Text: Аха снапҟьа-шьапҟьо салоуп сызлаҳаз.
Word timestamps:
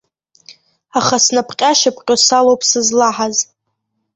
Аха 0.99 1.17
снапҟьа-шьапҟьо 1.23 2.15
салоуп 2.25 2.61
сызлаҳаз. 2.69 3.37